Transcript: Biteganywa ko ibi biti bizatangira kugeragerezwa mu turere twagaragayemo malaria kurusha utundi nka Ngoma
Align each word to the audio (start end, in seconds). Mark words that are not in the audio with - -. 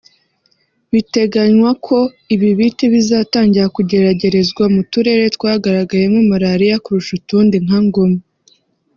Biteganywa 0.91 1.71
ko 1.85 1.97
ibi 2.33 2.49
biti 2.59 2.85
bizatangira 2.93 3.67
kugeragerezwa 3.75 4.63
mu 4.73 4.81
turere 4.91 5.25
twagaragayemo 5.35 6.19
malaria 6.31 6.75
kurusha 6.83 7.11
utundi 7.19 7.55
nka 7.65 7.79
Ngoma 7.87 8.19